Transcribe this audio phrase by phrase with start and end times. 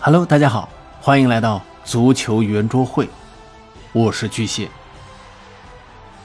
[0.00, 0.68] Hello，大家好，
[1.00, 3.08] 欢迎来到足球圆桌会，
[3.92, 4.68] 我是巨蟹。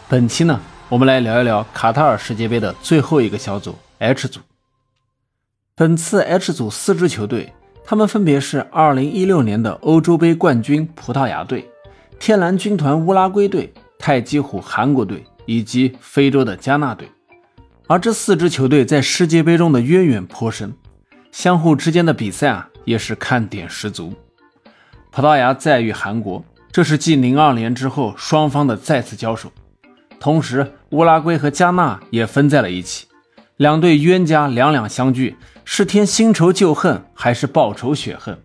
[0.08, 4.42] 本期呢，我们来聊一聊卡塔尔世界杯的最后一个小组 H 组。
[5.76, 7.52] 本次 H 组四支球队，
[7.84, 11.68] 他们分别是2016年的欧洲杯冠军葡萄牙队、
[12.20, 17.10] 天蓝军团乌拉圭队、泰姬虎韩国队以及非洲的加纳队。
[17.88, 20.76] 而这四支球队在世界杯中的渊源颇深，
[21.32, 22.70] 相互之间的比赛啊。
[22.86, 24.14] 也是看点十足。
[25.12, 29.52] 葡萄牙再遇韩国，这是继零二年之后双方的再次交手。
[30.20, 33.08] 同时，乌拉圭和加纳也分在了一起，
[33.58, 35.36] 两队冤家两两相聚，
[35.66, 38.42] 是添新仇旧恨，还是报仇雪恨？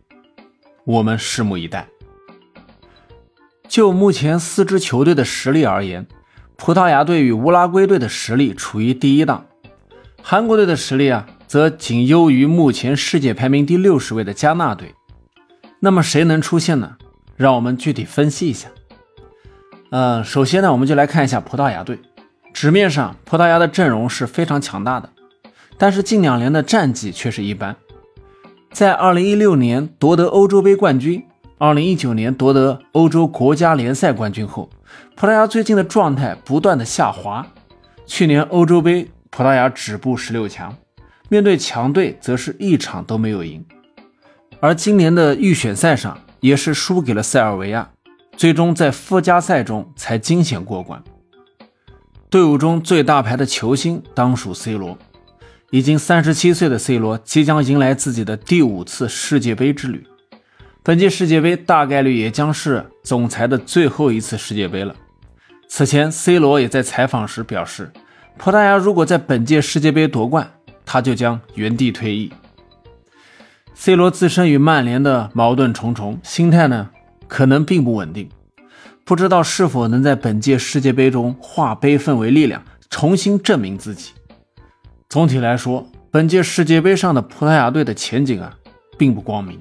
[0.85, 1.87] 我们拭目以待。
[3.69, 6.07] 就目前四支球队的实力而言，
[6.57, 9.47] 葡萄牙队与乌拉圭队的实力处于第一档，
[10.23, 11.27] 韩国队的实力啊。
[11.49, 14.95] 则仅优于目前世界排名第六十位的加纳队。
[15.81, 16.97] 那么谁能出现呢？
[17.37, 18.69] 让我们具体分析一下。
[19.91, 21.99] 呃，首先呢，我们就来看一下葡萄牙队。
[22.53, 25.11] 纸面上，葡萄牙的阵容是非常强大的，
[25.79, 27.77] 但是近两年的战绩却是一般。
[28.71, 31.25] 在2016年夺得欧洲杯冠军
[31.59, 34.69] ，2019年夺得欧洲国家联赛冠军后，
[35.17, 37.47] 葡萄牙最近的状态不断的下滑。
[38.05, 40.77] 去年欧洲杯，葡萄牙止步十六强。
[41.29, 43.65] 面对强队，则是一场都没有赢，
[44.61, 47.91] 而今年的预选赛上也是输给了塞尔维亚，
[48.37, 51.03] 最终在附加赛中才惊险过关。
[52.31, 54.97] 队伍中最大牌的球星当属 C 罗，
[55.71, 60.07] 已经三十七岁的 C 罗即将迎来自己的第五次世界杯之旅，
[60.83, 64.95] 本届世界杯大概率也将是总裁的最后一次世界杯了。
[65.69, 67.93] 此前，C 罗也在采访时表示，
[68.39, 70.51] 葡萄牙如果在本届世界杯夺冠，
[70.91, 72.33] 他就将原地退役。
[73.75, 76.89] C 罗自身与曼联的矛盾重重，心态呢
[77.29, 78.31] 可能并不稳定，
[79.05, 84.13] 不知道是否能在本届世界杯中化悲愤为力量，重新证明自己。
[85.11, 88.57] 总体来说，本届世界杯上的葡萄牙队的前景啊
[88.97, 89.61] 并不光明。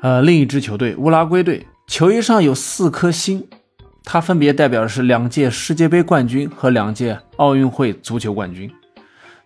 [0.00, 3.46] 呃，另一支球队乌拉圭队球衣上有四颗星，
[4.02, 8.72] 它分别代表的是两届世界杯冠军和两届奥运会足球冠军。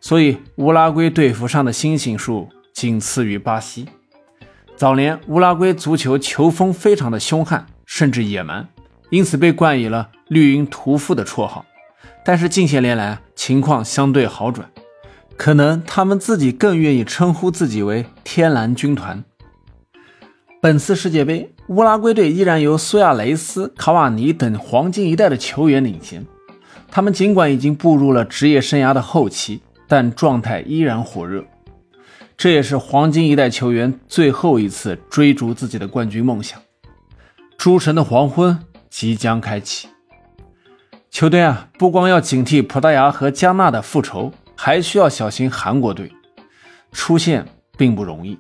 [0.06, 3.88] 所以，乌拉圭队服上的星星数仅次于巴西。
[4.76, 8.68] 早年，乌拉圭足球球风非常的凶悍，甚至野蛮，
[9.08, 11.64] 因此被冠以了“绿茵屠夫”的绰号。
[12.22, 14.70] 但是近些年来，情况相对好转，
[15.38, 19.24] 可能他们自己更愿意称呼自己为“天蓝军团”。
[20.60, 26.26] 本次世界杯，乌拉圭队依然由苏亚雷斯、卡瓦尼等黄金一代的球员领衔。
[26.90, 29.62] 他们尽管已经步入了职业生涯的后期。
[29.94, 31.44] 但状态依然火热，
[32.36, 36.60] 这也是黄金一代球员最后一次追逐自己的冠军梦想。
[37.56, 38.58] 诸神的黄昏
[38.90, 39.86] 即将开启，
[41.12, 46.10] 球队啊，不光要警惕葡萄牙和加纳的复仇，还需要小心韩国队
[46.90, 47.46] 出现
[47.78, 48.36] 并不容易。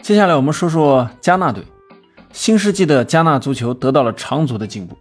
[0.00, 1.62] 接下来我们说说加纳队，
[2.32, 4.96] 新世纪的加纳足球得到了长足的进步。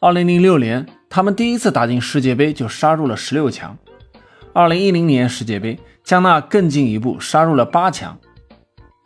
[0.00, 0.84] 二零零六年。
[1.14, 3.78] 他们第一次打进世界杯就杀入了十六强。
[4.52, 8.18] 二零一零年世界杯，加纳更进一步杀入了八强。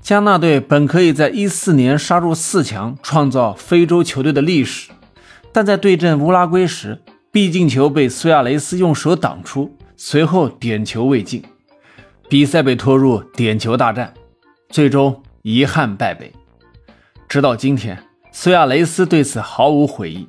[0.01, 4.91] 加纳队本可以在一四年杀入四强，创造非洲球队的历史，
[5.53, 6.99] 但在对阵乌拉圭时，
[7.31, 11.45] 必进球被苏亚雷斯用手挡出，随后点球未进，
[12.31, 14.15] 比赛被拖入点球大战，
[14.71, 16.33] 最终遗憾败北。
[17.29, 18.03] 直到今天，
[18.33, 20.27] 苏亚雷斯对此毫无悔意。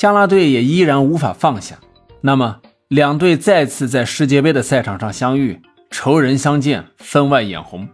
[0.00, 1.78] 加纳队也依然无法放下，
[2.22, 7.86] 那么两队再次在世界杯的赛场上相遇，仇人相见，分外眼红。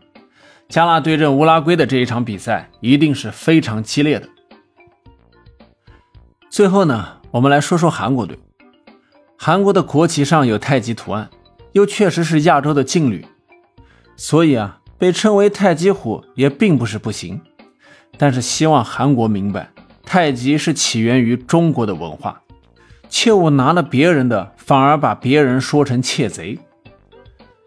[0.69, 4.29] 加纳对阵乌拉圭的这一场比赛一定是非常激烈的。
[6.49, 8.39] 最后呢，我们来说说韩国队。
[9.37, 11.29] 韩国的国旗上有太极图案，
[11.73, 13.27] 又确实是亚洲的劲旅，
[14.15, 17.41] 所以啊，被称为太极虎也并不是不行。
[18.17, 19.73] 但是希望韩国明白。
[20.07, 22.41] 太极是起源于中国的文化，
[23.09, 26.59] 切勿拿了别人的，反而把别人说成窃贼。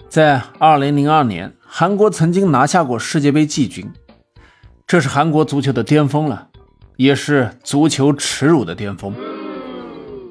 [0.08, 3.92] 在2002年，韩国曾经拿下过世界杯季军，
[4.88, 6.48] 这是韩国足球的巅峰了，
[6.96, 9.14] 也是足球耻辱的巅峰。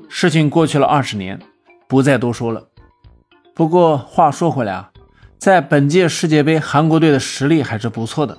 [0.09, 1.39] 事情过去了二十年，
[1.87, 2.69] 不再多说了。
[3.55, 4.91] 不过话说回来啊，
[5.37, 8.39] 在本届世界杯，韩国队的实力还是不错的。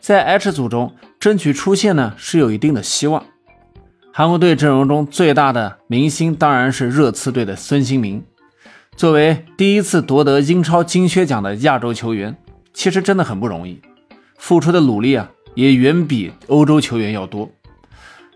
[0.00, 3.24] 在 H 组中争取出线呢是有一定的希望。
[4.12, 8.24] 韩国队阵容中最大的明星当然是热刺队的孙兴民。
[8.96, 12.36] 作为第一次夺得英超金靴奖的亚洲球员，
[12.72, 13.80] 其实真的很不容易，
[14.36, 17.48] 付出的努力啊也远比欧洲球员要多。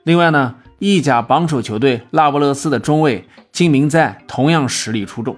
[0.04, 5.36] 另外呢，意甲榜首球队那不勒斯的中卫金明在同样实力出众，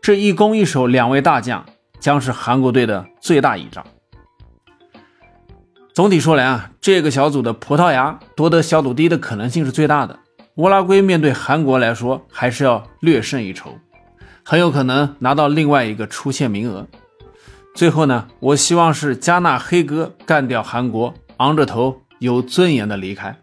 [0.00, 1.64] 这一攻一守两位大将
[2.00, 3.84] 将是韩国队的最大倚仗。
[5.96, 10.18] 总体说来啊，这个小组的葡萄牙夺得小组第一的可能性是最大的。
[10.56, 13.78] 乌拉圭面对韩国来说，还是要略胜一筹，
[14.44, 16.86] 很有可能拿到另外一个出线名额。
[17.74, 23.34] 最后呢，我希望是加纳黑哥干掉韩国，昂着头有尊严的离开。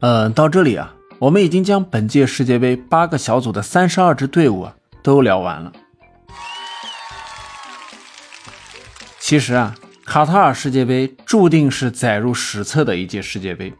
[0.00, 5.72] 嗯，到这里啊，我们已经将本届世界杯八个小组的三十二支队伍啊都聊完了。
[9.18, 9.74] 其实啊。
[10.10, 13.72] 卡塔尔世界杯注定是载入史册的一届世界杯，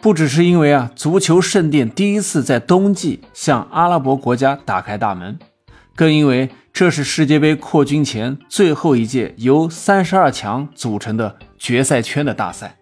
[0.00, 5.38] 不只是因为啊足球圣殿第一次在冬季向阿拉伯国家打开大门，
[5.94, 12.76] 更因为这是世界杯扩军前最后一届由三十二强组成的决赛圈的大赛。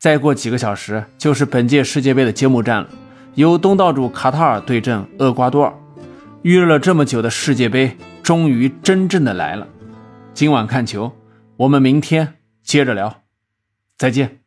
[0.00, 2.88] 再过几个小时就是本届世界杯的揭幕战了，
[3.36, 5.72] 由东道主卡塔尔对阵厄瓜多尔，
[6.42, 9.68] 预热了这么久的世界杯终于真正的来了。
[10.34, 11.14] 今晚看球，
[11.58, 13.22] 我们明天接着聊，
[13.96, 14.43] 再见。